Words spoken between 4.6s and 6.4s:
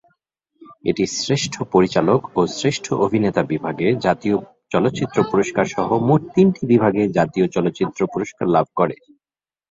চলচ্চিত্র পুরস্কারসহ মোট